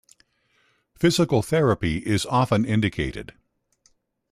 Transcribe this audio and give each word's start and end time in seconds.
Physical 0.97 1.43
therapy 1.43 1.97
is 1.99 2.25
often 2.25 2.65
indicated. 2.65 3.35